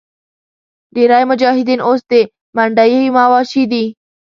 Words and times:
ډېری 0.95 1.23
مجاهدین 1.31 1.79
اوس 1.87 2.01
د 2.11 2.13
منډیي 2.55 3.03
مواشي 3.17 3.63
دي. 3.71 3.85